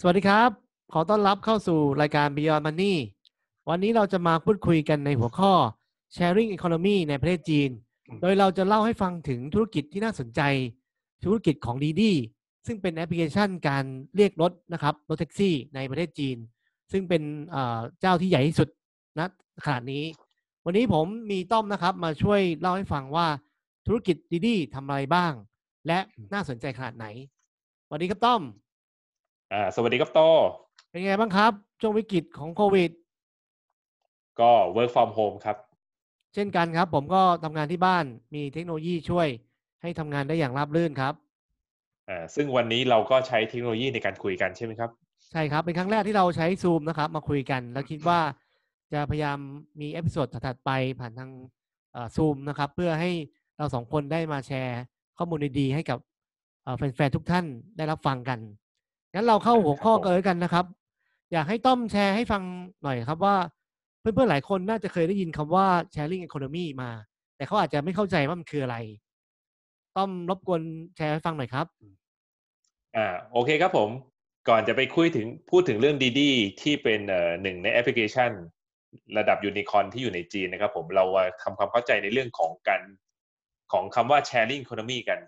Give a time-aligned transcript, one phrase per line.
[0.00, 0.50] สวัสดีครับ
[0.92, 2.94] ขอต้อนรับเข้าสู่รายการ Beyond Money
[3.68, 5.52] วันนี้เราจะมาพูดคุยกันในหัวข้อ
[6.16, 7.70] Sharing Economy ในประเทศจีน
[8.20, 10.40] โดยเราจะเล่าให้ฟังถึงธุรกิจที่น่าสนใจ
[11.24, 12.12] ธุรกิจของ d ดี
[12.66, 13.84] ซึ่งเป็นแอปพลิเคชันการ
[14.16, 16.36] เรียกรถนะครับรถแท็กซี่ในประเทศจีน
[16.92, 17.22] ซึ่งเป็น
[18.00, 18.68] เจ้าที่ใหญ่ที่สุด
[19.18, 19.20] ณ
[19.64, 20.04] ขณะนี้
[20.64, 23.26] วันนี้ผมมีต้อมนะครับมาช่วยเล่าให้ฟังว่า
[23.86, 25.32] ธุรกิจดีดีทำอะไรบ้าง
[25.86, 25.98] และ
[26.32, 27.06] น่าสนใจขนาดไหน
[27.86, 28.42] สวัสดีครับต้อม
[29.52, 30.20] อ่าสวัสดีครับโต
[30.90, 32.90] เป็นไงบ้างครับช่วงวิกฤตของโควิด
[34.40, 35.56] ก็ work from home ครับ
[36.34, 38.04] เช่นกันครับ ผมก็ทำงานที่บ้าน
[38.34, 39.28] มีเทคโนโลยีช่วย
[39.82, 41.14] ให้ทำงานได้อย่างราบรื่นครับ
[42.08, 44.90] อ่าซึ่งวันนี้เราก็ใช้เทคโนโลยีในการคุยกันใช่ไหมครับ
[45.30, 48.20] ใช่ครับ เป็นครั้งแรกที่เราใช้ซูมนะครับ มาคุยกัน แล้วคิดว่า
[48.92, 49.38] จะพยายาม
[49.80, 50.70] มี episode ถัดไป
[51.00, 51.30] ผ่านทาง
[52.16, 53.10] ซูมนะครับ เพื่อให้
[53.58, 54.80] เราสองคนได้มาแชร์
[55.18, 55.98] ข้อมูลดีๆให้กับ
[56.76, 57.44] แฟนๆทุกท่าน
[57.76, 58.38] ได้รับฟังกัน
[59.14, 60.64] งั้นเราเข้าหัวข้อกันเลยกันนะครับ
[61.32, 62.42] อยากให้ต้อมแชร์ให้ฟัง
[62.82, 63.36] หน่อยครับว่า
[64.00, 66.90] เพื่อนๆหลายคนน่าจะเคยได้ยินคำว่า sharing economy มา
[67.36, 68.76] แต่เขาอาจจะไม่เข้าใจว่ามันคืออะไร
[69.96, 70.62] ต้อมรบกวน
[70.96, 71.66] แชร์ให้ฟังหน่อยครับ
[72.96, 73.90] อ่าโอเคครับผม
[74.48, 76.30] ก่อนจะไปคุยถึงพูดถึงเรื่องดีดี
[76.62, 77.00] ที่เป็น
[77.42, 78.30] หนึ่งในแอปพลิเคชัน
[79.18, 81.04] ระดับยูนิคอนที่อยู่ในจีนนะครับผมเรา
[81.42, 82.82] ทำความเข้าใจในเรื่องของการ
[83.72, 85.18] ของคำว่า sharing economy กัน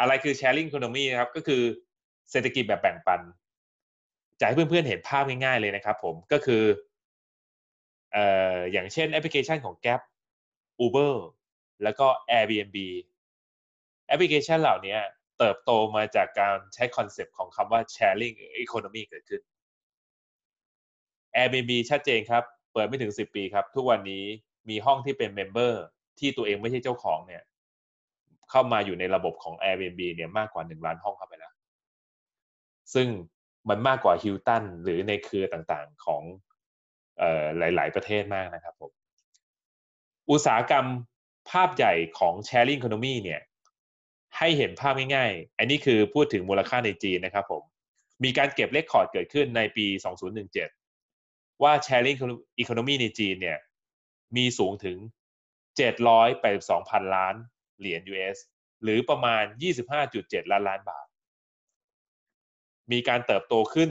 [0.00, 1.62] อะไรคือ sharing economy นะครับก็คือ
[2.30, 3.20] เศรษฐกิจแบบแบ่งปัน
[4.38, 6.62] จะให้เพื่อนๆเห็นภาพง่ายๆเลยนะครับผมก็คือ
[8.12, 10.00] เอ่ออย่างเช่นแอปพลิเคชันของ Grab
[10.84, 11.14] Uber
[11.82, 12.78] แล้วก็ Airbnb
[14.06, 14.96] แอปพลิเคชันเหล่านี้
[15.38, 19.42] เติบโตมาจากการใช้ concept ของคำว่า sharing economy เกิดขึ้น
[21.36, 24.24] Airbnb ชัดเจนครับ เปิดไม่ถึง 10 ปีครับ ทุกวันนี้
[24.68, 25.82] มีห้องที่เป็น member
[26.18, 27.42] ที่ตัวเองไม่ใช่เจ้าของเนี่ย
[28.50, 31.43] เข้ามาอยู่ในระบบของ Airbnb เนี่ยมากกว่า 1 ล้านห้องเข้าไปแล้ว
[32.94, 33.08] ซึ่ง
[33.68, 36.22] มันมากกว่าฮิลตันหรือในเครือต่างๆของ
[37.58, 38.92] หลาย ๆ ประเทศมากนะครับผม
[40.30, 40.86] อุตสาหกรรม
[41.50, 43.40] ภาพใหญ่ของ Sharing Economy เนี่ย
[44.38, 47.62] ให้เห็นภาพง่ายๆ อันนี้คือพูดถึงมูลค่าในจีนนะครับผม
[48.24, 49.86] มีการเก็บเลขคอร์ดเกิดขึ้นในปี
[50.74, 52.18] 2017 ว่า Sharing
[52.62, 53.58] Economy ในจีนเนี่ย
[54.36, 54.98] มีสูงถึง
[55.74, 57.34] 782พันล้าน
[57.78, 58.36] เหรียญ US
[58.82, 59.44] หรือประมาณ
[59.98, 61.06] 25.7 ล้านล้านบาท
[62.92, 63.90] มีการเติบโตขึ้น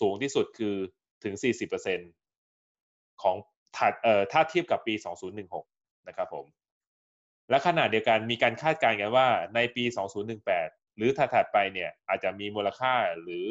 [0.00, 0.76] สูงที่สุดคือ
[1.24, 3.36] ถึง 40%ของ
[3.76, 3.92] ถัด
[4.32, 4.94] ถ้าเทียบกับปี
[5.50, 6.46] 2016 นะครับผม
[7.50, 9.84] และขณะเดียวกันมีการคาดการณ์กันว่าในปี
[10.40, 13.46] 2018 หรือถัดๆไปเนี่ยอาจจะมีมูลค่าหรือ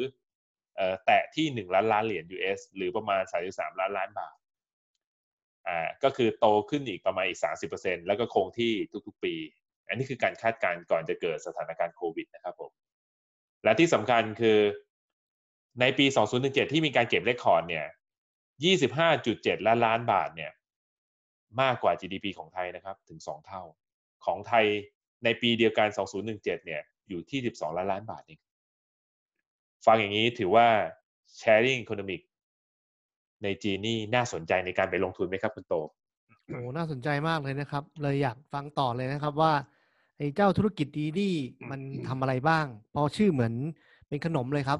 [0.78, 4.36] อแตะที่ 1 ล้านล้านเหรียญ US หรือประมาณ 33 ล้านล้านบาท
[5.68, 7.40] อ่าก็คือโตขึ้นอีกประมาณอีก
[7.74, 8.72] 30%แล้วก็คงที่
[9.06, 9.34] ทุกๆ ปี
[9.88, 12.72] อันนี้คือการคาดการณ์ก่อนจะเกิดสถานการณ์โควิดนะครับผม
[13.64, 14.58] และที่สำคัญคือ
[15.80, 16.06] ในปี
[16.38, 17.86] 2017 ที่มีการเก็บเลขคอร์ดเนี่ย
[18.76, 20.52] 25.7 ล้านล้านบาทเนี่ย
[21.60, 23.62] มากกว่า GDP ของไทยนะครับ ถึง 2 เท่า
[24.24, 24.64] ของไทย
[25.24, 28.40] ในปีเดียวกัน 2017 เนี่ย อยู่ที่ 12 ล้านล้านบาทเอง
[29.86, 30.66] ฟังอย่างนี้ถือว่า
[31.40, 32.20] sharing economic
[33.42, 35.74] ในจีนนี่น่าสนใจในการไปลงทุนไหมครับคุณโต
[36.46, 39.52] โอ้ น่าสนใจมากเลยนะครับ เลยอยากฟังต่อเลยนะครับว่า
[40.18, 41.30] ไอ้เจ้าธุรกิจดีดี
[41.70, 43.52] มันทำอะไรบ้าง พอชื่อเหมือน
[44.08, 44.78] เป็นขนมเลยครับ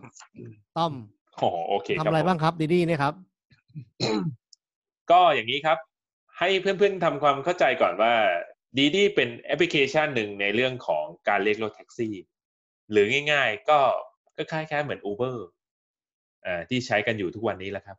[0.77, 0.93] ต้อม
[1.41, 3.15] อ๋อโอเคทำอะไรบ้างครับดีดีเนี่ยครับ
[5.11, 5.79] ก็อย่างนี้ครับ
[6.39, 8.15] ให้เพื่อนๆทำความเข้าใจก่อนว่า
[8.79, 12.15] ดีดีเป็นแอปพลิเคชันหนึ่งในเรื่องของการเรียกรถแท็กซี่
[12.91, 13.79] หรือง่ายๆ ก็
[14.37, 15.37] ก็คล้ายๆเหมือน Uber
[16.47, 17.99] อ่าที่ใช้กันอยู่ทุกวันนี้แหละครับ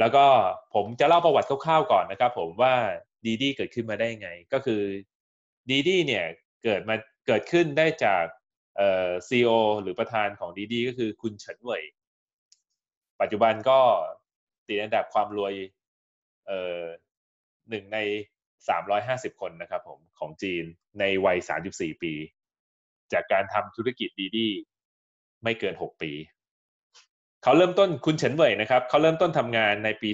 [0.00, 0.26] แล้วก็
[0.74, 2.74] ผมจะเล่าประวัติคร่าวๆก่อนนะครับ ผมว่า
[3.26, 4.80] ดีดีเกิดขึ้นมาได้ยังไง ก็คือ
[5.70, 6.24] ดีดีเนี่ย
[6.64, 8.24] เกิดมาเกิดขึ้นได้จาก
[8.76, 9.50] เอ่อซีอ
[9.82, 11.82] หรือประธานของดีดีก็คือคุณเฉินเหวย
[13.20, 13.80] ปัจจุบันก็
[14.66, 15.54] ติดอันดับความรวย
[16.46, 16.82] เอ่อ
[17.70, 17.98] หนึ่งใน
[18.70, 20.64] 350 คนนะครับผมของจีน
[21.00, 21.38] ในวัย
[21.70, 22.14] 34 ปี
[23.12, 24.48] จากการทำธุรกิจดีดี
[25.42, 26.12] ไม่เกิน 6 ปี
[27.42, 30.10] เขาเริ่มต้นคุณเฉินเหวยนะครับเขาเริ่มต้นทำงานในปี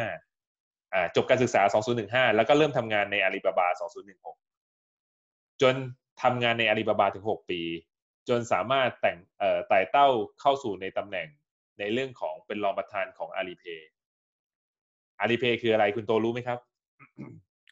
[0.00, 1.62] 2015จบการศึกษา
[1.98, 4.45] 2015 แล้วก็เริ่มทำงานในอาลีบาบา 2016
[5.62, 5.74] จน
[6.22, 7.60] ทำงานในอาลีบาบาถึง 6 ปี
[8.28, 10.08] จนสามารถแต่งเอ่อไต่เต้า
[10.40, 11.28] เข้าสู่ในตำแหน่ง
[11.78, 13.88] ในเรื่องของเป็นรองประธานของอาลีเพย์
[15.20, 16.58] อาลีเพย์คืออะไรคุณโตรู้ไหมครับ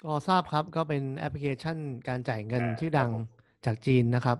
[0.05, 1.77] ก็ทราบครับก็เป็นแอปพลิเคชัน
[2.09, 3.11] การจ่ายเงินชื่อดัง
[3.67, 4.39] จากจีนนะครับ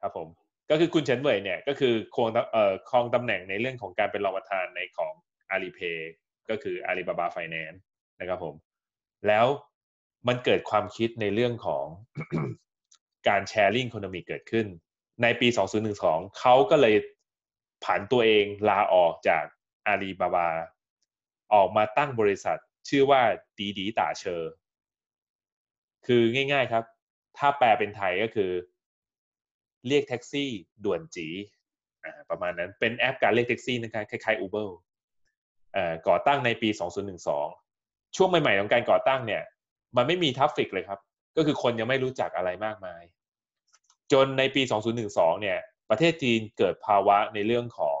[0.00, 0.28] ครับผม
[0.70, 5.12] ก็คือคุณเฉินเว่ยเนี่ยก็คือครองเอ่อครองตำแหน่งในเรื่องของการเป็นรองประธานในของ
[5.50, 6.12] Alipay
[6.50, 7.80] ก็คือ Alibaba Finance
[8.20, 8.54] นะครับผม
[9.28, 9.46] แล้ว
[10.28, 11.84] มันเกิดความคิดในเรื่องของ
[13.28, 14.66] การ sharing economy เกิดขึ้น
[15.22, 15.48] ในปี
[15.92, 16.94] 2012 เขาก็เลย
[17.84, 19.44] ผันตัวเองลาออกจาก
[19.86, 20.48] อาลีบาบา
[21.54, 22.58] ออกมาตั้งบริษัท
[22.88, 23.22] ชื่อว่า
[23.58, 24.52] Didi Dache
[26.06, 26.84] คือง่าย ๆครับ
[27.38, 28.50] ถ้าแปลเป็นไทยก็คือ
[29.88, 30.50] เรียกแท็กซี่
[30.84, 31.28] ด่วนจี
[32.30, 34.68] ประมาณนั้นเป็นแอปการเรียกแท็กซี่นะครับคล้ายๆ Uber
[35.76, 36.68] อ่าก่อตั้งในปี
[37.42, 39.42] 2012 ช่วงใหม่ๆของการก่อตั้งเนี่ย
[39.96, 41.00] มันไม่มีทัฟฟิกเลยครับ
[41.36, 43.02] ก็คือคนยังไม่รู้จักอะไรมากมาย
[44.12, 44.62] จนในปี
[45.02, 45.58] 2012 เนี่ย
[45.90, 48.00] ประเทศจีนเกิดภาวะในเรื่องของ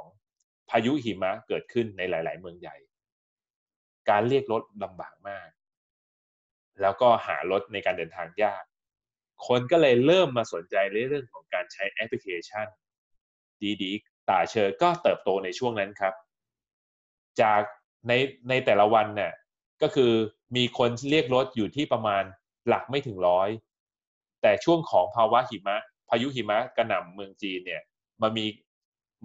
[0.70, 2.76] พายุหิมะเกิดขึ้นในหลาย ๆ เมืองใหญ่
[4.10, 5.48] การเรียกรถลำบากมาก
[6.80, 8.64] แล้วก็หารถในการเดินทางยาก
[9.46, 12.66] คนก็เลยเริ่มมาสนใจในเรื่องของการใช้แอปพลิเคชัน
[13.82, 16.14] ดีๆตาเชอก็เติบโตในช่วงนั้นครับ
[17.40, 17.62] จาก
[18.08, 18.12] ใน
[18.48, 19.32] ในแต่ละวันเนี่ย
[19.82, 20.12] ก็คือ
[20.56, 22.22] มีคนเรียกรถอยู่ที่ประมาณ
[22.68, 23.48] หลักไม่ถึงร้อย
[24.42, 25.76] แต่ช่วงของภาวะหิมะ
[26.08, 27.82] พายุหิมะกระหน่ำเมืองจีนเนี่ย
[28.22, 28.46] มันมี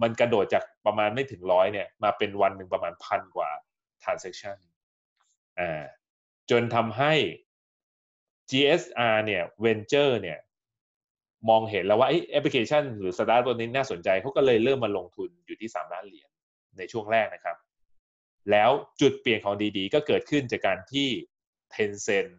[0.02, 3.50] มันกระโดดจากประมาณไม่ถึงร้อยเนี่ย มาเป็นวันหนึ่งประมาณพันกว่า
[4.02, 4.56] transaction
[5.58, 5.82] อ่า
[6.50, 7.12] จนทำให้
[8.50, 10.38] GSR เนี่ย Venture เนี่ย
[11.48, 16.30] มองเห็นแล้วว่าแอปพลิเคชันหรือสตาร์ทตัวนี้น่าสนใจเขาก็เลยเริ่มมาลงทุนอยู่ที่ 3 ล้านเหรียญ
[16.78, 17.56] ในช่วงแรกนะครับ
[18.50, 18.70] แล้ว
[19.00, 21.08] จุดเปลี่ยนของ Didi ก็เกิดขึ้นจากการที่
[21.74, 22.30] Tencent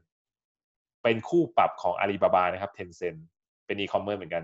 [1.03, 3.19] เป็นคู่ปรับของ Alibaba นะครับ Tencent
[3.65, 4.43] เป็นอีคอมเมิร์ซเหมือนกัน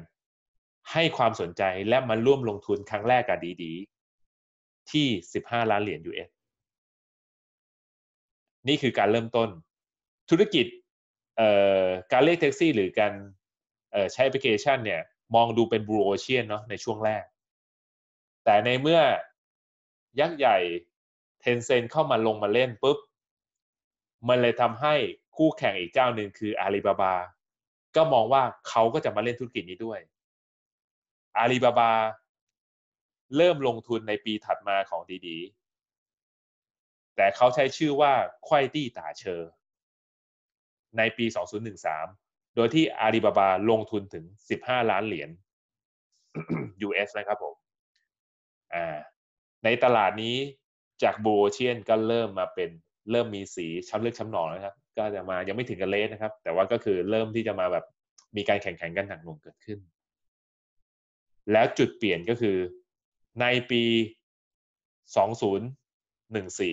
[0.91, 5.07] ให้ความสนใจและมาร่วมลงทุนครั้งแรกกับดีๆ ที่
[5.39, 6.29] 15 ล้านเหรียญ US
[8.67, 9.49] นี่คือการเริ่มต้น
[10.29, 10.65] ธุรกิจ
[12.11, 13.13] การเรียกแท็กซี่หรือการ
[14.11, 15.01] ใช้แอปพลิเคชันเนี่ย
[15.35, 17.23] มองดูเป็นบลูโอเชียนเนาะในช่วงแรก
[18.45, 18.99] แต่ในเมื่อ
[20.19, 20.57] ยักษ์ใหญ่
[21.45, 22.97] ทนเซ n เข้ามาลงมาเล่นปุ๊บ
[24.27, 24.95] มันเลยทำให้
[25.37, 27.13] คู่แข่งอีกเจ้าหนึ่งคืออาลีบาบา
[27.95, 29.99] ก็มองว่าเขาก็จะมาเล่นธุรกิจนี้ด้วย
[31.37, 31.91] อาลีบาบา
[33.35, 38.13] เริ่มลงทุนในปีถัดมาของดีๆ แต่เขาใช้ชื่อว่า
[38.47, 39.51] ควายตี้ตาเชอร์
[40.97, 41.25] ในปี
[41.89, 44.25] 2013 โดยที่อาลีบาบาลงทุนถึง
[44.57, 45.29] 15 ล้านเหรียญ
[46.87, 47.55] US นะครับผม
[48.73, 48.97] อ่า
[49.63, 50.35] ในตลาดนี้
[51.03, 52.69] จากบูโอเชียนก็เริ่มมาเป็น
[53.11, 57.85] เริ่มมีสีช้ำเลือดช้ำหนองนะครับ ก็จะมายังไม่ถึงกับเลสนะครับ แต่ว่าก็คือเริ่มที่จะมาแบบ
[58.37, 59.79] มีการแข่งขันกันหนักหน่วงเกิดขึ้น
[61.51, 62.57] แล้วจุดเปลี่ยนก็คือ
[63.41, 63.83] ในปี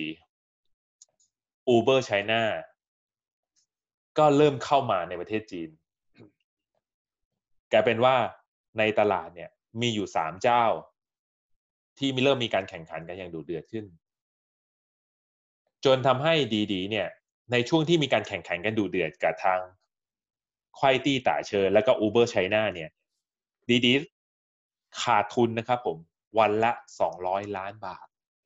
[0.01, 2.41] 2014 Uber China
[4.17, 5.69] ก็เริ่มเข้ามาในประเทศจีน
[7.71, 8.15] กลายเป็นว่า
[8.79, 9.49] ในตลาดเนี่ย
[9.81, 10.65] มีอยู่สามเจ้า
[11.97, 13.85] ที่มีเริ่มมีการแข่งขันกันอย่างดุเดือดขึ้น
[15.85, 16.33] จนทำให้
[16.73, 17.07] DiDi เนี่ย
[17.51, 19.59] ในช่วงที่มีการแข่งขันกันดุเดือดกับทาง
[20.79, 22.89] Kuaidi Dache แล้วก็ Uber China เนี่ย
[23.85, 25.97] DiDi ขาดทุนนะครับผม
[26.39, 28.05] วันละสองร้อยล้านบาท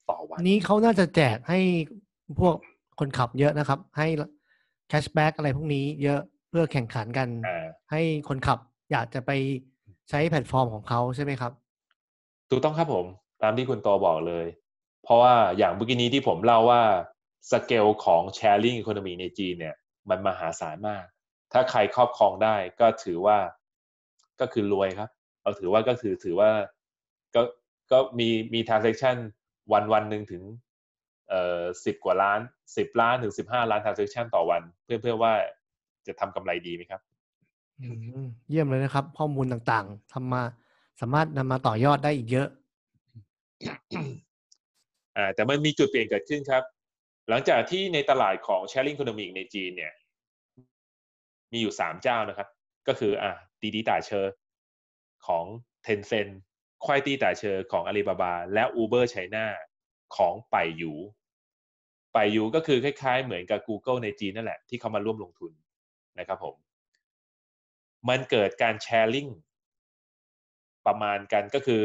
[0.10, 1.60] ต่อวัน นี้เขาน่าจะแจกให้
[2.40, 2.56] พวก
[3.00, 4.08] คนขับเยอะนะครับ ให้
[4.90, 6.20] cashback อะไรพวกนี้เยอะ
[6.50, 8.60] เพื่อแข่งขันกันอ่าให้คนขับ
[8.92, 9.32] อยากจะไป
[10.10, 11.52] ใช้แพลตฟอร์มของเขาใช่ไหมครับ
[12.50, 13.06] ถูกต้องครับผม
[13.42, 14.46] ตามที่คุณโตบอกเลย
[15.04, 16.82] เพราะว่าอย่างเมื่อกี้นี้ที่ผมเล่าว่า
[17.52, 19.76] สเกลของ sharing economy ในจีนเนี่ย
[20.10, 21.06] มันมหาศาลมาก
[21.54, 23.38] ถ้าใครครอบครองได้ก็ถือว่า
[24.40, 25.10] ก็คือรวยครับ
[25.42, 26.50] เอาถือว่าก็ถือถือว่า
[27.36, 27.42] ก็
[27.92, 29.18] ก็มีมี transaction
[29.74, 30.44] วันวันหนึ่งถึง
[31.30, 32.40] เอ่อสิบกว่าล้าน
[32.78, 35.34] สิบล้านถึงสิบห้าล้าน transaction ต่อวัน เพื่อเพื่อว่า
[36.08, 37.02] จะทำกำไรดีไหมครับ
[37.82, 37.88] อื
[38.24, 40.42] มเยี่ยมเลยนะครับ ข้อมูลต่างๆทำมา
[41.02, 42.48] สามารถนำมาต่อยอดได้อีกเยอะ
[45.18, 46.64] อ่าแต่มันมีจุดเปลี่ยนเกิดขึ้นครับ
[47.30, 49.94] หลังจากที่ในตลาดของ sharing economy ในจีนเนี่ย
[51.52, 52.50] มีอยู่สามเจ้านะครับ
[52.88, 54.34] ก็คืออ่า DiDi Dache
[55.28, 55.46] ของ
[55.86, 56.34] Tencent
[56.86, 59.46] Kuaidi Dache ของ Alibaba และ Uber China
[60.16, 60.94] ของไปหยู
[62.14, 65.52] ไปหยูก็คือคล้ายๆ เหมือนกับ Google ในจีนนั่นแหละ ที่เขามาร่วมลงทุน
[66.20, 66.56] นะครับผม
[68.10, 69.28] มันเกิดการแชร์ลิง
[70.88, 71.84] ประมาณกันก็คือ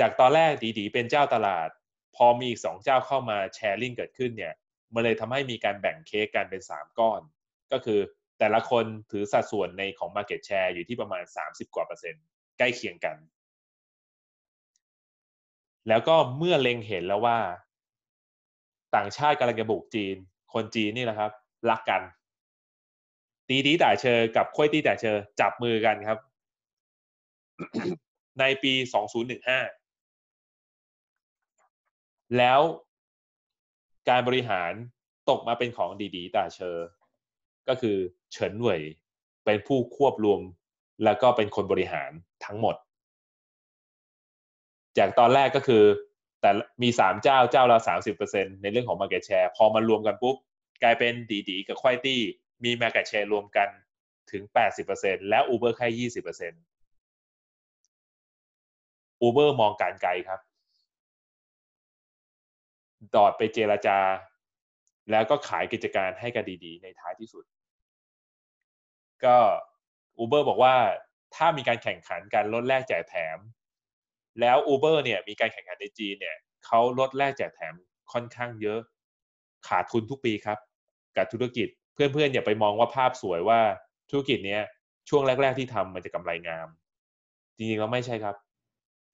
[0.00, 1.68] จากตอนแรกดีๆเป็นเจ้าตลาด
[2.16, 4.54] พอมีอีกสองเจ้าเข้ามาแชร์ลิงเกิดขึ้นเนี่ย
[4.94, 7.20] มันเลยทำให้มีการแบ่งเค้กกันเป็นสามก้อน
[7.72, 8.00] ก็คือ
[8.38, 12.24] แต่ละคนถือสัดส่วนในของ Market Share อยู่ที่ประมาณ 30 กว่าเปอร์เซ็นต์
[12.58, 13.16] ใกล้เคียงกัน
[15.88, 17.38] แล้วก็เมื่อเล็งเห็นแล้วว่า
[18.96, 20.16] ต่างชาติกำลังจะบุกจีน
[20.52, 21.32] คนจีนนี่แหละครับ
[21.70, 22.02] รักกัน
[23.48, 26.18] ตีดีแต่เชอกับค่อยตีแต่เชอจับมือกันครับ
[28.40, 28.72] ในปี
[29.28, 29.79] 2015
[32.38, 32.60] แล้ว
[34.08, 34.72] การบริหาร
[35.30, 36.76] ตกมาเป็นของดีดีตาเชอ
[37.68, 37.96] ก็คือ
[38.32, 38.82] เฉินเหวย
[39.44, 40.40] เป็นผู้ควบรวม
[41.04, 42.10] แล้วก็เป็นคนบริหาร
[42.44, 42.76] ทั้งหมด
[44.98, 45.84] จากตอนแรกก็คือ
[46.40, 46.50] แต่
[46.82, 50.36] มีสามเจ้าเจ้าละสามสิบเปอร์เซ็นในเรื่องของ market share พอมารวมกันปุ๊บ
[50.82, 52.20] กลายเป็นดีดีกับควายตี้
[52.64, 53.68] มี market share รวมกัน
[54.30, 56.52] ถึงแปดสิบเปอร์เซ็นแล้ว Uber แค่ยี่สิบเปอร์เซ็น
[59.26, 60.40] Uber มองการไกลครับ
[63.14, 63.98] ดอดไปเจรจา
[65.10, 67.44] แล้วก็ขายกิจการให้กับดีๆ ในท้ายที่สุด
[69.24, 69.36] ก็
[70.22, 70.76] Uber บอกว่า
[71.34, 73.38] ถ้ามีการแข่งขันกันลดแลกแจกแถม
[74.40, 77.74] แล้ว Uber เนี่ยมีการแข่งขันในจีนเนี่ยเขาลดแลกแจกแถม
[78.12, 78.80] ค่อนข้างเยอะ
[79.68, 80.58] ขาดทุนทุกปีครับ
[81.16, 83.60] กับธุรกิจเพื่อนๆอย่าไปมองว่าภาพสวยว่า
[84.10, 84.62] ธุรกิจเนี้ย
[85.08, 86.68] ช่วงแรก ๆที่ทำมันจะกำไรงาม
[87.56, 88.36] จริงๆแล้วไม่ใช่ครับ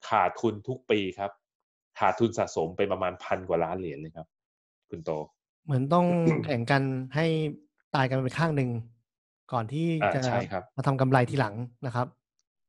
[0.09, 1.31] ขาดทุนทุกปีครับ
[1.99, 4.27] ขาดทุนสะสมไปประมาณพันกว่าล้านเหรียญเลยครับ
[4.89, 5.11] คุณโต
[5.65, 6.05] เหมือนต้อง
[6.45, 6.83] แข่งกัน
[7.15, 7.25] ให้
[7.95, 8.69] ตายกันไปข้างหนึ่ง
[9.53, 12.07] ก่อนที่อ่าจะใช่ครับมาทำกำไรทีหลังนะครับ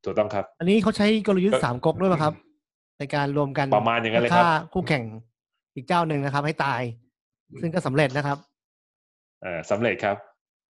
[0.04, 2.34] ถูกต้องครับ อันนี้เขาใช้กลยุทก็ธ์สามก๊กด้วยป่ะครับ
[2.98, 5.04] ในการรวมกันประมาณอย่างนั้นเลยครับฆ่คู่แข่ง
[5.74, 6.82] อีกเจ้าหนึ่งนะครับ ให้ตาย
[7.60, 8.38] ซึ่งก็สำเร็จนะครับ
[9.44, 10.16] อ่าสำเร็จครับ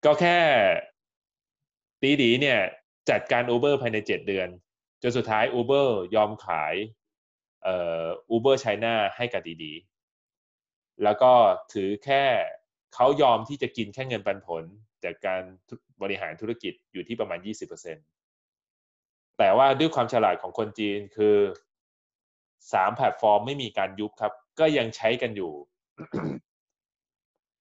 [0.05, 0.39] ก็แค่
[2.03, 2.59] ดีดีเนี่ย
[3.11, 4.49] จัดการ Uber ภายในเจ็ดเดือน
[5.03, 6.75] จนสุดท้าย Uber ยอมขาย
[7.69, 9.73] เอ่อ Uber China ให้กับ DiDi
[11.03, 11.33] แล้วก็
[11.73, 12.25] ถือแค่
[12.95, 14.65] เขายอมที่จะกินแค่เงินปันผล
[15.05, 15.43] จากการ
[16.03, 17.39] บริหารธุรกิจอยู่ที่ประมาณ
[18.59, 21.37] 20%แต่ว่าด้วยความฉลาดของคนจีนคือ
[22.73, 25.53] สามแพลตฟอร์มไม่มีการยุบครับ ก็ยังใช้กันอยู่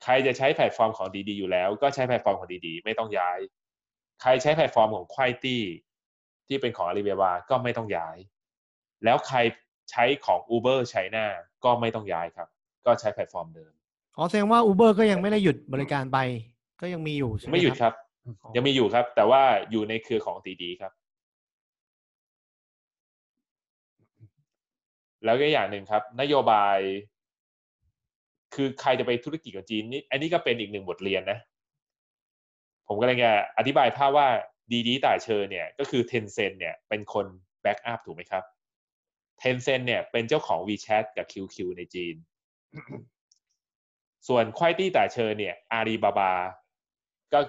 [0.04, 3.40] ใครจะใช้แพลตฟอร์มของ DiDi อยู่แล้ว ก็ใช้แพลตฟอร์มของ DiDi ไม่ต้องย้าย
[4.22, 5.64] ใครใช้แพลตฟอร์มของ Kuaidi
[6.48, 8.18] ที่เป็นของอาลีเบาก็ไม่ต้องย้าย
[9.04, 9.38] แล้วใคร
[9.91, 11.25] ใช้ของ Uber China
[11.63, 12.48] ก็ไม่ต้องย้ายครับ
[12.86, 13.72] ก็ใช้แพลตฟอร์มเดิม
[14.17, 16.17] อ๋อแสดงว่า Uber ก็ยังไม่ได้หยุดบริการไป
[16.82, 17.94] ก็ยังมีอยู่ใช่ไหมไม่หยุดครับ
[18.44, 19.41] อ๋อยังมีอยู่ครับ แต่ว่า
[19.72, 20.91] อยู่ในเครือของดีๆครับ
[25.25, 26.77] แล้วก็อย่างหนึ่งครับ นโยบาย
[28.56, 31.39] คือใครจะไปธุรกิจกับจีนนี่อันนี้ก็เป็นอีกหนึ่งบทเรียนนะ
[32.88, 34.27] ผมก็เลยจะอธิบายภาพว่า
[34.72, 37.25] ดีดีต่ายเชอเนี่ย ก็คือ Tencent เนี่ยเป็นคน
[37.62, 38.44] แบ็กอัพถูกไหมครับ
[39.41, 42.15] Tencent เนี่ยเป็นเจ้าของ WeChat กับ QQ ในจีน
[44.27, 46.34] ส่วนควายตี้ต่าเชอเนี่ยอาลีบาบา
[47.34, 47.39] ก็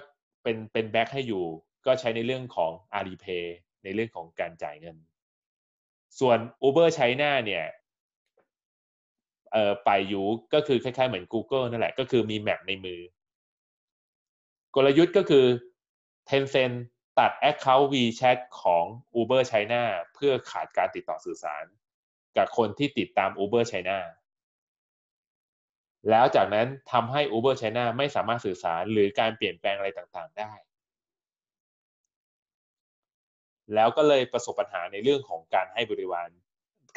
[0.43, 1.45] เป็นเป็นแบ็กให้อยู่
[1.85, 3.45] ก็ใช้ในเรื่องของ Alipay
[3.83, 4.97] ในเรื่องของการจ่ายเงิน
[6.19, 7.65] ส่วน Uber China เนี่ย
[9.51, 12.99] เอ่อไปอยู่ก็คือคล้ายๆเหมือน Google นั่นแหละ ก็คือมีแมปในมือ
[14.75, 15.45] กลยุทธ์ก็คือ
[16.29, 16.75] Tencent
[17.19, 18.85] ตัด Account WeChat ของ
[19.19, 19.83] Uber China
[20.13, 21.65] เพื่อขาดการติดต่อสื่อสาร
[22.37, 23.99] กับคนที่ติดตาม Uber China
[26.09, 30.53] แล้วจากนั้นทำให้ Uber China ไม่สามารถสื่อสารหรือการเปลี่ยนแปลงอะไรต่างๆ ได้
[33.75, 36.29] แล้วก็เลยประสบปัญหาในเรื่องของการให้บริวาร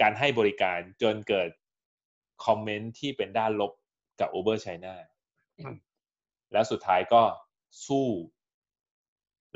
[0.01, 1.51] การให้บริการจนเกิด
[2.45, 3.73] คอมเมนต์ที่เป็นด้านลบ
[4.21, 4.95] กับ Uber China
[6.53, 7.23] แล้วสุดท้ายก็
[7.87, 8.07] สู้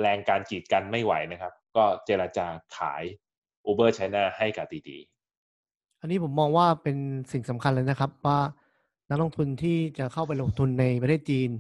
[0.01, 3.03] แรงการกีดกันไม่ไหวนะครับ ก็เจราจาขาย
[3.67, 4.99] Uber China ให้กับดี
[6.01, 6.97] อันนี้ผมมองว่าเป็น
[7.33, 8.39] สิ่งสำคัญเลยนะครับ ว่า
[9.11, 11.51] นักลงทุนที่จะเข้าไปลงทุนในประเทศจีน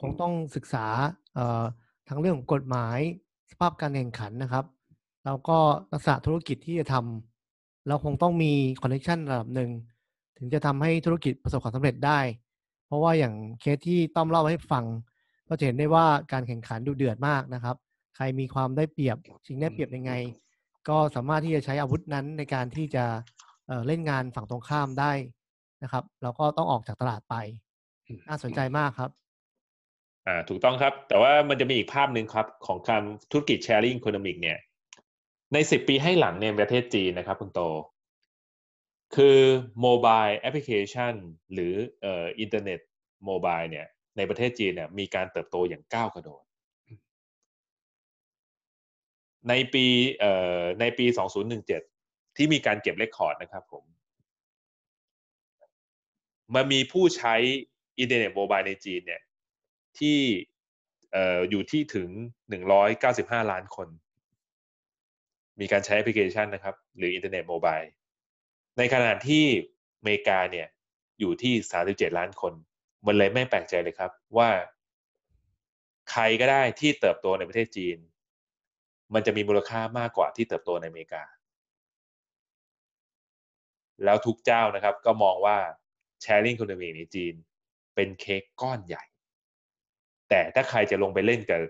[0.00, 0.86] คงต้องศึกษา
[1.34, 1.64] เอ่อ
[2.08, 2.98] ทั้งเรื่องของกฎหมาย
[3.50, 4.64] สภาพการแข่งขันนะครับ
[5.24, 5.58] แล้วก็
[5.92, 9.70] ลักษณะธุรกิจที่จะทำเราคงต้องมี connection ระดับหนึ่ง
[10.36, 12.20] ถึงจะทำให้ธุรกิจประสบความสำเร็จได้
[12.86, 14.84] เพราะว่าอย่างเคสที่ต้อมเล่าให้ฟัง
[15.48, 17.76] ก็จะเห็นได้ว่าการแข่งขันดุเดือดมากนะครับ
[18.16, 20.12] ใครมีความได้เปรียบชิงได้เปรียบยังไง
[20.88, 23.04] ก็สามารถที่จะใช้อาวุธนั้นในการที่จะ
[23.66, 25.12] เอ่อเล่นงานฝั่งตรงข้ามได้
[25.82, 27.34] นะครับแล้วก็ต้องออกจากตลาดไป
[28.28, 34.58] น่าสนใจมากครับๆอ่าถูกต้องครับ แต่ว่ามันจะมีอีกภาพหนึ่งครับ ของการธุรกิจ sharing economic เนี่ย
[35.52, 37.60] ในสิบปีให้หลังในประเทศจีนนะครับคุณโต
[39.16, 39.38] คือ
[39.86, 41.14] mobile application
[41.52, 42.80] หรือเอ่ออินเทอร์เน็ต
[43.24, 46.42] mobile เนี่ย ในประเทศจีนเนี่ยมีการเติบโตอย่างก้าวกระโดด
[49.48, 49.86] ในปี
[50.18, 51.06] เอ่อในปี
[51.70, 53.84] 2017 ที่มีการเก็บ record นะครับผม
[56.54, 57.34] มันมีผู้ใช้
[57.98, 59.22] อินเทอร์เน็ต mobile ในจีนเนี่ย
[59.98, 60.18] ที่
[61.12, 62.08] เอ่ออยู่ที่ถึง
[62.80, 63.88] 195 ล้านคน
[65.60, 67.78] มีการใช้แอปพลิเคชันนะครับ หรืออินเทอร์เน็ต mobile
[68.78, 69.44] ในขณะที่
[69.98, 70.68] อเมริกาเนี่ย
[71.20, 71.54] อยู่ที่
[71.86, 72.52] 37 ล้านคน
[73.06, 74.50] มันเลยไม่แปลกใจเลยครับว่า
[76.10, 77.98] ใครก็ได้ที่เติบโตในประเทศจีน
[79.14, 81.24] มันจะมีมูลค่ามากกว่าที่เติบโตในอเมริกา
[84.04, 85.58] แล้วทุกเจ้านะครับ ก็มองว่า
[86.24, 87.34] sharing economy ในจีน
[87.94, 89.04] เป็นเค้กก้อนใหญ่
[90.28, 91.60] แต่ถ้าใครจะลงไปเล่นกับ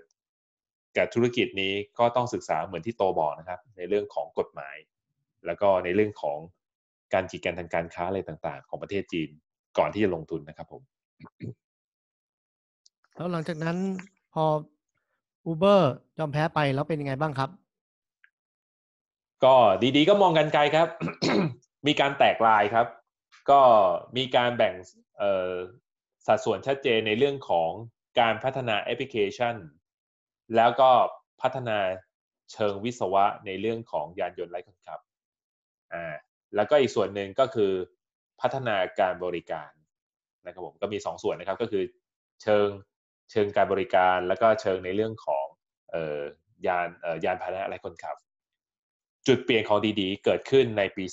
[0.96, 4.76] กับธุรกิจนี้ก็ต้องศึกษาเหมือนที่โตบอกนะครับ ในเรื่องของกฎหมาย
[5.46, 6.38] แล้วก็ในเรื่องของ
[7.14, 9.30] การจีดการทางการค้าอะไรต่างๆ ของประเทศจีน
[9.78, 10.82] ก่อนที่จะลงทุนนะครับผม
[13.14, 13.76] แล้วหลังจากนั้น
[14.34, 14.44] พอ
[15.50, 15.80] Uber
[16.18, 17.50] ยอมแพ้ไปแล้วเป็นยังไงบ้างครับ
[19.44, 19.54] ก็
[19.96, 20.88] ดีๆ ก็มองกันไกลครับ
[21.86, 22.86] มีการแตกลายครับ
[23.50, 23.60] ก็
[24.16, 24.74] มีการแบ่ง
[26.26, 27.70] สัดส่วนชัดเจนในเรื่องของ
[28.20, 29.54] การพัฒนาแอปพลิเคชัน
[30.56, 30.90] แล้วก็
[31.40, 31.78] พัฒนา
[32.52, 35.00] เชิงวิศวะในเรื่องของยานยนต์ไร้คนขับ
[35.92, 36.14] อ่า
[36.54, 37.72] แล้วก็อีกส่วนหนึ่งก็คือ
[38.40, 39.70] พัฒนาการบริการ
[40.46, 41.82] นะครับผมก็มีสองส่วนนะครับก็คือ
[42.42, 42.68] เชิง
[43.30, 45.46] เชิงการบริการแล้วก็เชิงในเรื่องของ
[45.90, 46.20] เอ่อ
[46.66, 46.88] ยาน
[47.24, 48.16] ยานพาหนะไรคนขับ
[49.26, 51.04] จุดเปลี่ยนของดีๆ เกิดขึ้นในปี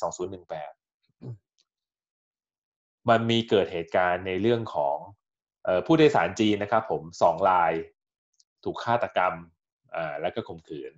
[0.70, 4.98] 2018 มันมีเกิดเหตุการณ์ในเรื่องของ
[5.86, 7.74] ผู้โดยสารจีนนะครับผมสองราย
[8.64, 9.34] ถูกฆาตกรรม
[9.96, 10.94] อ่าแล้วก็ข่มขืน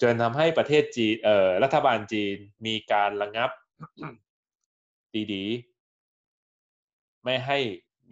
[0.00, 1.14] จนทำให้ประเทศจีน
[1.62, 3.50] รัฐบาลจีนมีการระงับ
[5.32, 5.75] ดีๆ
[7.26, 7.58] ไม่ให้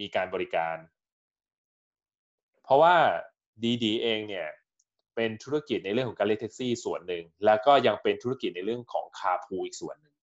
[0.00, 0.76] มีการบริการ
[2.64, 2.96] เพราะว่า
[3.84, 4.48] ดีๆเองเนี่ย
[5.14, 10.16] เป็นธุรกิจในเรื่องของการเรียกแท็กซี่ส่วนหนึ่ง แล้วก็ยังเป็นธุรกิจในเรื่องของคาพูอีกส่วนหนึ่ง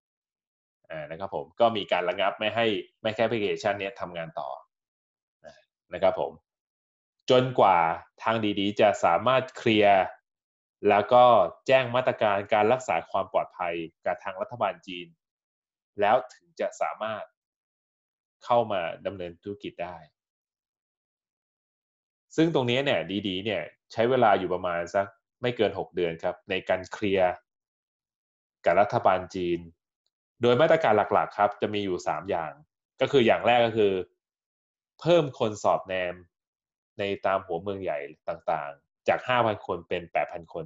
[1.12, 2.66] นะครับผมก็มีการระงับไม่ให้
[3.02, 4.50] ไม่แค่แอปพลิเคชันนี้ทำงานต่อ
[5.94, 6.32] นะครับผม
[7.30, 7.78] จนกว่า
[8.24, 10.04] ทางดีๆ จะสามารถเคลียร์
[10.90, 11.24] แล้วก็
[11.68, 13.74] แจ้งมาตรการการรักษาความปลอดภัย
[14.06, 15.08] กับทางรัฐบาลจีน
[16.02, 17.24] แล้วถึงจะสามารถ
[18.46, 19.98] เข้ามาดำเนินธุรกิจได้
[22.36, 25.06] ซึ่งตรงนี้เนี่ยดีๆเนี่ยใช้เวลาอยู่ประมาณสัก
[25.42, 27.32] ไม่เกิน 6 เดือนครับ ในการเคลียร์
[28.66, 29.60] กับรัฐบาลจีน
[30.42, 32.52] โดยมาตรการหลักๆ ครับ จะมีอยู่ 3 อย่าง
[33.02, 33.94] ก็คืออย่างแรกก็คือ
[35.00, 36.16] เพิ่มคนสอบแนม
[37.00, 40.66] ในตามหัวเมืองใหญ่ต่างๆ จาก 5,000 คนเป็น 8,000 คน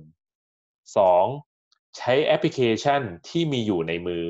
[1.19, 1.97] 2.
[1.97, 4.23] ใช้แอปพลิเคชันที่มีอยู่ในมือ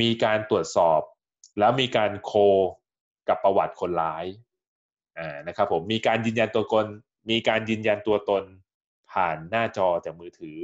[0.00, 1.00] มีการตรวจสอบ
[1.58, 2.32] แล้วมีการ co
[3.28, 4.24] กับประวัติคนร้าย
[5.18, 6.86] อ่านะครับผมมีการยืนยันตัวตน
[7.30, 8.44] มีการยืนยันตัวตน
[9.12, 10.58] ผ่านหน้าจอจากมือถือ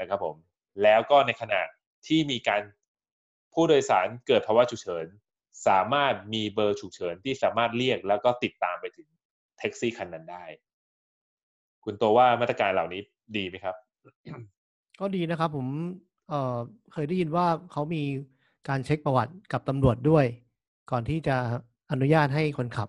[0.00, 0.36] นะครับผม
[0.82, 1.62] แล้วก็ในขณะ
[2.06, 2.62] ที่มีการ
[3.52, 5.06] ผู้โดยสารเกิดภาวะฉุกเฉิน
[5.66, 9.08] สามารถมีเบอร์ฉุกเฉินที่สามารถเรียกแล้วก็ติดตามไปถึง
[9.58, 10.44] แท็กซี่คันนั้นได้
[11.84, 13.02] คุณโตว่ามาตรการเหล่านี้
[13.36, 13.76] ดีไหมครับ
[15.00, 15.66] ก็ดีนะครับผม
[16.28, 18.02] เคยได้ยินว่าเขามี
[18.68, 20.24] การเช็คประวัติกับตำรวจด้วย
[20.90, 21.36] ก่อนที่จะ
[21.90, 22.88] อนุญาตให้คนขับ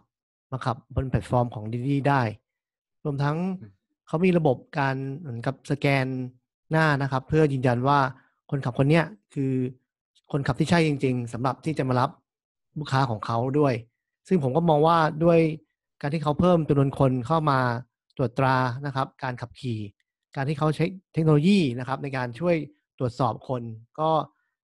[0.52, 2.22] มาขับบนแพลตฟอร์มของ DiDi ได้
[3.04, 3.38] รวมทั้ง
[4.08, 6.06] เขามีระบบการเหมือนกับสแกน
[6.72, 8.00] หน้านะครับ เพื่อยืนยันว่า
[8.50, 9.54] คนขับคนเนี้ยคือ
[10.32, 12.10] คนขับที่ใช่จริง ๆสำหรับที่จะมารับ
[12.80, 13.74] ลูกค้าของเขาด้วย
[14.28, 15.40] ซึ่งผมก็มองว่าด้วย
[16.02, 17.60] การที่เขาเพิ่มจำนวนคนเข้ามา
[18.18, 19.80] ตรวจตรานะครับ การขับขี่
[20.36, 22.56] การที่เขาใช้เทคโนโลยีนะครับ ในการช่วย
[23.00, 23.62] ตรวจสอบคน
[24.00, 24.10] ก็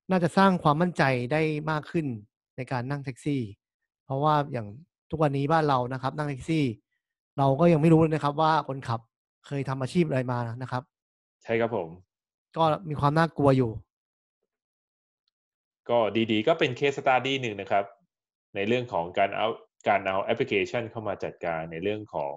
[0.09, 2.05] น่าจะสร้างความมั่นใจได้มากขึ้น
[2.57, 3.41] ในการนั่งแท็กซี่
[4.05, 4.67] เพราะว่าอย่าง
[5.11, 6.65] ทุกวันนี้บ้านเรานะครับ นั่งแท็กซี่
[7.37, 8.99] เราก็ยังไม่รู้เลยนะครับ ว่าคนขับ
[9.47, 10.83] เคยทำอาชีพอะไรมานะครับ
[11.43, 11.87] ใช่ครับผม
[12.57, 13.71] ก็มีความน่ากลัวอยู่
[15.89, 15.99] ก็
[16.31, 17.85] DiDi ก็เป็น case study หนึ่งนะครับ
[18.55, 19.47] ในเรื่องของการเอา
[19.87, 22.33] การเอาแอปพลิเคชันเข้ามาจัดการในเรื่องของ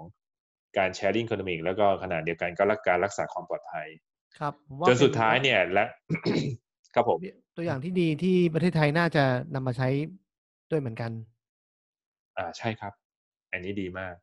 [0.79, 3.87] การ sharing economic แล้วก็ขณะเดียวกันก็รักการรักษาความปลอดภัย
[4.39, 4.53] ครับ
[4.89, 5.85] จนสุดท้ายเนี่ยและ
[6.97, 7.19] ครับผม
[7.57, 9.89] ตัวอย่างที่ดีที่ประเทศไทยน่าจะนำมาใช้
[10.71, 11.11] ด้วยเหมือนกัน
[12.37, 12.93] อ่าใช่ครับ
[13.53, 14.15] อันนี้ดีมาก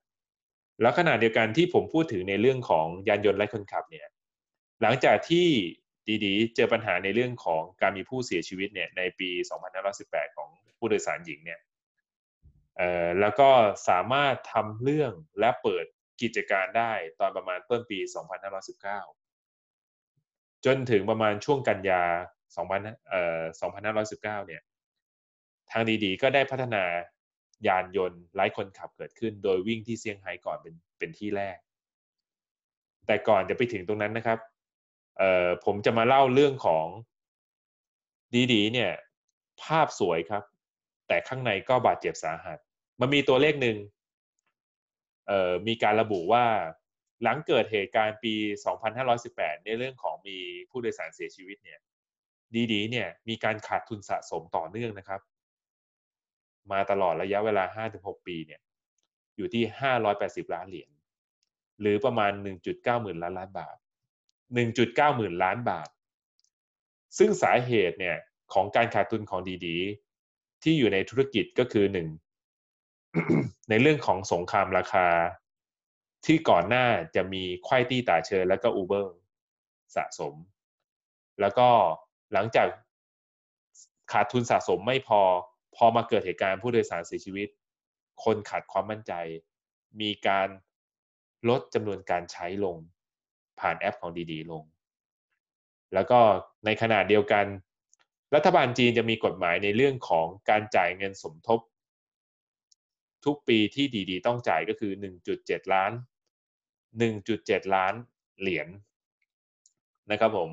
[0.82, 4.08] แล้วขณะเดียวกันที่ผมพูดถึงในเรื่องของยานยนต์ไร้คนขับเนี่ย
[4.82, 5.48] หลังจากที่
[6.26, 9.30] ดีๆ เจอปัญหาในเรื่องของการมีผู้เสียชีวิตเนี่ยในปี
[9.84, 11.60] 2518 ของผู้โดยสารหญิงเนี่ย
[12.78, 13.50] เอ่อแล้วก็
[13.90, 15.86] สามารถทำเรื่องและเปิด
[16.22, 18.12] กิจการได้ตอนประมาณต้นปี 2519
[20.66, 22.04] จนถึงประมาณช่วงกันยา
[22.56, 23.44] 2000เอ่อ
[24.42, 24.62] 2519 เนี่ย
[25.72, 26.84] ทางดีๆ ก็ได้พัฒนา
[27.68, 31.58] ยานยนต์ไร้คนขับเกิดขึ้น โดยวิ่งที่เซี่ยงไฮ้ก่อนเป็นเป็นที่แรก
[33.08, 34.40] แต่ก่อนจะไปถึงตรงนั้นนะครับ
[35.18, 36.86] เอ่อผมจะมาเล่าเรื่องของ
[38.54, 38.92] ดีๆ เนี่ย
[39.64, 40.44] ภาพสวยครับ
[41.08, 42.58] แต่ข้างในก็บาดเจ็บสาหัส
[43.00, 43.78] มันมีตัวเลขหนึ่ง
[45.28, 46.46] เอ่อมีการระบุว่า
[47.24, 48.34] หลังเกิดเหตุการณ์ปี
[49.00, 50.38] 2518 ในเรื่องของมี
[50.70, 51.80] ผู้โดยสารเสียชีวิตเนี่ย
[52.74, 55.22] ดีๆเนี่ยมีการขาดทุนสะสมต่อเนื่องนะครับ
[56.72, 58.62] มาตลอดระยะเวลา 5-6 ปีเนี่ย
[59.38, 59.64] อยู่ที่
[60.10, 60.90] 580 ล้านเหรียญ
[61.82, 62.32] หรือประมาณ
[62.68, 63.78] 1.9หมื่นล้านล้านบาท
[64.46, 65.90] 1.9หมื่นล้านบาท
[67.18, 68.18] ซึ่งสาเหตุเนี่ย
[68.54, 72.08] ของการขาดทุนของดีๆ ที่อยู่ในธุรกิจก็คือหนึ่ง
[73.70, 75.08] ในเรื่องของสงครามราคา
[76.26, 76.86] ที่ก่อนหน้า
[77.16, 79.16] จะมีควายตี้ตาเชิญ แล้วก็อูเบอร์
[79.96, 80.34] สะสม
[81.42, 81.70] แล้วก็
[82.34, 82.68] หลังจาก
[84.12, 85.22] ขาดทุนสะสมไม่พอ
[85.76, 87.48] พอมาเกิดเหตุการณ์ผู้โดยสารเสียชีวิต
[88.24, 89.14] คนขาดความมั่นใจ
[90.02, 90.48] มีการ
[91.50, 92.78] ลดจำนวนการใช้ลง
[93.60, 94.64] ผ่านแอปของดีๆ ลง
[95.94, 96.20] แล้วก็
[96.66, 97.46] ในขณะเดียวกัน
[98.36, 101.60] รัฐบาลจีนจะมีกฎหมายในเรื่องของการจ่ายเงินสมทบ
[103.26, 104.92] ทุกปีที่ดีๆ ต้องจ่ายก็คือ
[105.32, 105.92] 1.7 ล้าน
[107.04, 107.94] 1.7 ล้าน
[108.40, 108.68] เหรียญ
[110.12, 110.50] นะครับผม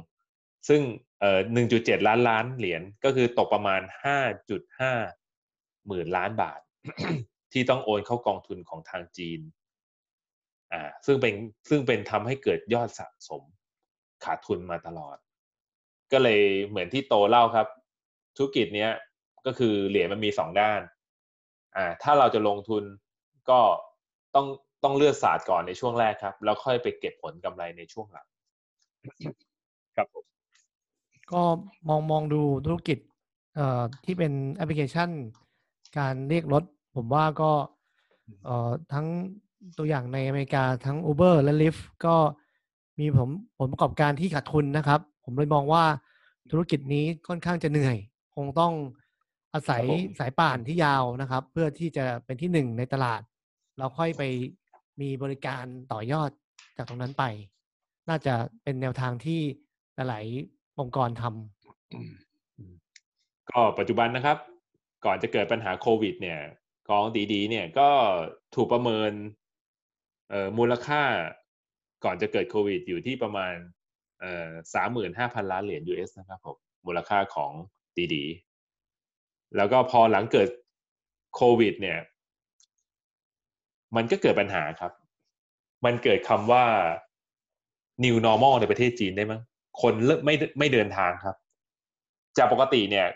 [0.69, 0.81] ซึ่ง
[1.21, 1.41] เอ่อ
[1.75, 3.81] 1.7 ล้านล้านเหรียญก็คือตกประมาณ
[4.55, 6.61] 5.5 หมื่นล้านบาท
[7.53, 9.41] ที่ต้องโอนเข้ากองทุนของทางจีน
[10.73, 11.35] อ่าซึ่งเป็น
[11.69, 13.43] ซึ่งเป็นทำให้เกิดยอดสะสม
[14.25, 15.17] ขาดทุนมาตลอด
[16.13, 17.67] ก็เลยเหมือนที่โตเล่าครับ
[18.37, 18.91] ธุรกิจเนี้ย
[19.47, 20.81] ก็คือเหรียญมันมีสองด้าน
[21.77, 22.85] อ่าถ้าเราจะลงทุน
[23.51, 23.61] ก็
[24.35, 24.47] ต้อง
[24.85, 28.27] ต้องเลือกศาสตร์ก่อนในช่วงแรกครับ แล้วค่อยไปเก็บผลกำไรในช่วงหลัง
[29.97, 30.30] ครับผม
[31.33, 31.43] ก็
[31.89, 32.99] มองมองดูธุรกิจ
[33.57, 35.11] เอ่อที่เป็นแอปพลิเคชัน
[35.99, 36.65] การเรียกรถ
[36.97, 37.51] ผมว่าก็
[38.45, 39.07] เอ่อทั้ง
[39.79, 42.17] ตัวอย่างในอเมริกาทั้ง Uber และ Lyft ก็
[42.99, 45.85] มีผมผลประกอบการที่ขาดทุนนะครับ ผมเลยมองว่า
[46.51, 47.97] ธุรกิจนี้ค่อนข้างจะเหนื่อย
[48.37, 48.73] คงต้อง
[49.55, 53.21] อาศัยครับผมสายป่านที่ยาวนะครับ เพื่อที่จะเป็นที่หนึ่งในตลาด
[53.79, 54.23] เราค่อยไป
[55.01, 56.31] มีบริการต่อยอด
[56.77, 57.25] จากตรงนั้นไป
[58.09, 59.41] น่าจะเป็นแนวทางที่
[59.95, 64.39] หลายๆ องค์กรทำก็ปัจจุบันนะครับ
[65.05, 66.41] ก่อนจะเกิดปัญหาโควิด เนี่ย
[66.91, 67.89] กองดีๆ เนี่ยก็
[68.55, 69.13] ถูกประเมิน
[70.31, 71.03] เอ่อมูลค่า
[72.05, 73.55] ก่อนจะเกิดโควิด อยู่ที่ประมาณ
[74.21, 77.53] เอ่อสามหมื่นห้าพันล้านเหรียญ US นะครับผมมูลค่าของ
[78.15, 80.49] ดีๆแล้วก็พอหลังเกิด
[81.35, 81.99] โควิด เนี่ย
[83.97, 84.93] มันก็เกิดปัญหาครับ
[85.85, 86.65] มันเกิดคำว่า
[88.05, 89.41] new normal ในประเทศจีนได้มั้ง
[89.81, 91.37] คนเลิกไม่ไม่เดินทางครับ
[92.39, 93.09] จากปกติเนี่ย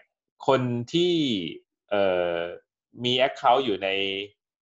[0.46, 0.60] คน
[0.92, 1.12] ที่
[1.90, 2.04] เอ่
[2.36, 2.38] อ
[3.04, 3.88] มี Account อยู่ใน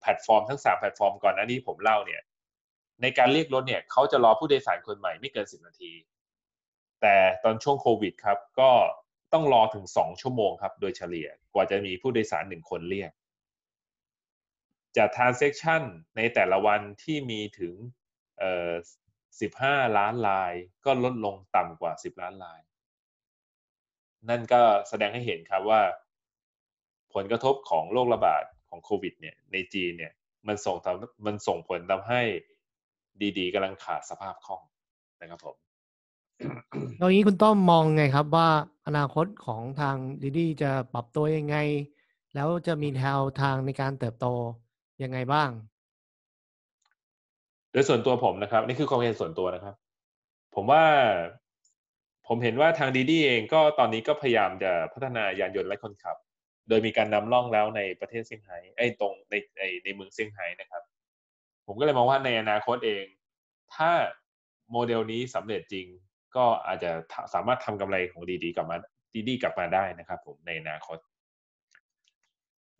[0.01, 2.21] แพลตฟอร์มทั้งสามแพลตฟอร์มก่อนหน้านี้ผมเล่าเนี่ย
[3.01, 5.91] ในการเรียกรถเนี่ยเขาจะรอผู้โดยสารคนใหม่ไม่เกินสิบนาที
[7.01, 8.71] แต่ตอนช่วงโควิดครับ ก็
[9.33, 13.11] ต้องรอถึงสองชั่วโมงครับ โดยเฉลี่ยกว่าจะมีผู้โดยสารหนึ่งคนเรียก
[14.97, 15.81] จาก transaction
[16.17, 17.73] ในแต่ละวันที่มีถึง
[19.41, 20.53] 15 ล้านลาย
[20.85, 22.59] ก็ลดลงต่ำกว่า 10 ล้านลาย
[24.29, 25.81] นั่นก็แสดงให้เห็นครับว่า
[27.13, 30.13] ผลกระทบของโรคระบาดของโควิดเนี่ยในจีนเนี่ย
[30.47, 32.21] มันส่งทำมันส่งผลทำให้
[33.37, 34.61] ดีๆกำลังขาดสภาพคล่อง
[35.21, 35.55] นะครับผม
[36.99, 38.49] ตรงนี้คุณต้อมมองไงครับว่า
[38.87, 41.57] อนาคตของทางดีดีจะปรับตัวยังไง
[42.35, 44.27] แล้วจะมีแนวทางในการเติบโต
[45.03, 45.49] ยังไงบ้าง
[47.73, 49.75] โดยส่วนตัวผมนะครับ นี่คือความเห็นส่วนตัวนะครับ
[50.55, 50.83] ผมว่า
[52.27, 56.17] ผมเห็นว่าทางดีดีเองก็ตอนนี้ก็พยายามจะพัฒนายานยนต์ไร้คนขับ
[56.69, 60.83] โดยมีการนำร่องแล้วในประเทศเซี่ยงไฮ้ไอ้ตรงในในในเมืองเซี่ยงไฮ้นะครับ
[61.67, 63.05] ผมก็เลยมองว่าในอนาคตเอง
[63.75, 63.91] ถ้า
[64.71, 65.87] โมเดลนี้สำเร็จจริง
[66.35, 66.91] ก็อาจจะ
[67.33, 68.77] สามารถทำกำไรของดีดีกลับมา
[69.15, 70.97] ดีดีกลับมาได้นะครับ ผมในอนาคต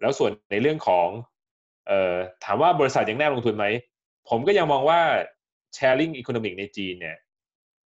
[0.02, 1.08] แล้วส่วนในเรื่องของ
[1.88, 3.66] เอ่อถามว่าบริษัทยังน่าลงทุนไหม
[4.30, 5.02] ผมก็ยังมองว่า
[5.78, 7.18] sharing economic ในจีนเนี่ย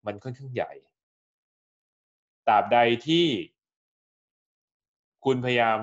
[0.05, 0.71] มันค่อนข้างใหญ่
[2.47, 3.25] ตราบใดที่
[5.25, 5.79] คุณพยายาม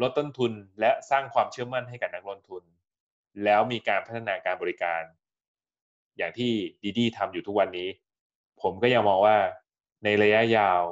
[0.00, 2.62] ลดต้นทุนและสร้างความเชื่อมั่นให้กับนักลงทุน
[3.44, 5.02] แล้วมีการพัฒนาการบริการ
[6.16, 6.52] อย่างที่
[6.84, 7.88] ดีดีทำอยู่ทุกวันนี้
[8.62, 9.38] ผมก็ยังมองว่า
[10.04, 10.82] ในระยะยาว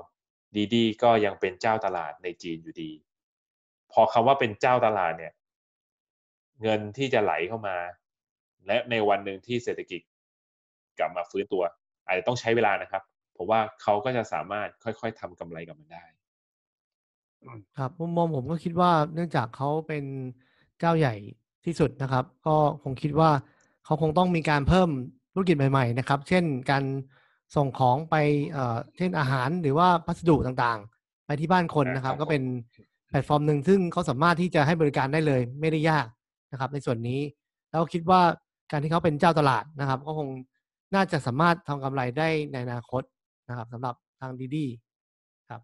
[0.57, 2.91] ดีดีก็ยังเป็นเจ้าตลาดในจีนอยู่ดี
[3.93, 5.33] พอคำว่าเป็นเจ้าตลาดเนี่ย
[6.63, 7.77] เงินที่จะไหลเข้ามา
[8.67, 10.01] และในวันหนึ่งที่เศรษฐกิจ
[10.99, 11.63] กลับมาฟื้นตัว
[12.07, 13.03] อาจจะต้องใช้เวลานะครับ
[13.37, 16.05] ผมว่าเขาก็จะสามารถค่อยๆทำกำไรกับมันได้
[17.79, 20.05] ครับมุมมองผมก็คิดว่าเนื่องจากเขาเป็น
[20.79, 21.15] เจ้าใหญ่
[21.65, 23.31] ที่สุดนะครับ ก็คงคิดว่า
[23.85, 24.89] เขาคงต้องมีการเพิ่ม
[25.33, 26.85] ธุรกิจใหม่ๆนะครับ เช่นการ
[27.57, 28.17] ส่งของไป
[28.53, 32.43] เอ่อเช่นอาหารหรือว่าพัสดุต่างๆ ไปที่บ้านคนนะครับครับ ก็เป็น
[33.09, 36.07] แพลตฟอร์มหนึ่งซึ่งเขาสามารถที่จะให้บริการได้เลย ไม่ได้ยาก
[36.53, 37.21] นะครับ ในส่วนนี้
[37.71, 38.21] แล้วคิดว่า
[38.73, 40.29] การที่เขาเป็นเจ้าตลาดนะครับ ก็คง
[40.95, 43.03] น่าจะสามารถทำกำไรได้ในอนาคต
[43.49, 44.67] นะครับสำหรับทางดีดี
[45.51, 45.63] ครับ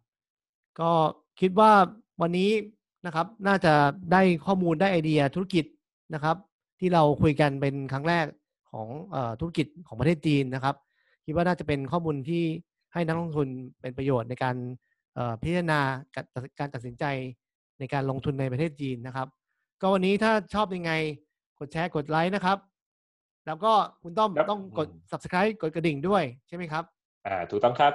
[0.80, 0.90] ก็
[1.40, 1.72] คิดว่า
[2.20, 2.50] วันนี้
[3.06, 3.74] นะครับ น่าจะ
[4.12, 5.64] ได้ข้อมูลได้ไอเดียธุรกิจ
[6.14, 6.36] นะครับ
[6.80, 8.26] ที่เราคุยกันเป็นครั้งแรก
[8.70, 10.76] ของอธุรกิจของประเทศจีนนะครับ
[11.24, 12.44] คิดว่าน่าจะเป็นข้อมูลที่
[12.92, 13.48] ให้นักลงทุน
[13.80, 14.56] เป็นประโยชน์ในการ
[15.42, 15.80] พิจารณา
[16.58, 17.04] การตัดสินใจ
[17.78, 19.28] ในการลงทุนในประเทศจีนนะครับ
[19.80, 20.92] ก็วันนี้ถ้าชอบยังไง
[21.58, 22.58] กดแชร์กดไลค์นะครับ
[23.48, 26.84] แล้วก็คุณต้อมครับต้องกดอืม subscribe กดกระดิ่งด้วยใช่ไหมครับ
[27.26, 27.92] อ่า ถูกต้องครับ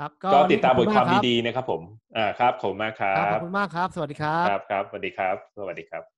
[0.00, 1.82] ครับ ก็ติดตามบทความๆดีๆนะครับผม
[2.16, 6.11] อ่าครับขอบคุณมากครัครับขอบบคุณมากครับ สวัสดีครับ ครับครับสวัสดีครับ สวัสดีครับ